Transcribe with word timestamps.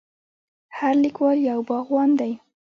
هر 0.77 0.93
لیکوال 1.03 1.37
یو 1.49 1.59
باغوان 1.69 2.09
دی. 2.19 2.31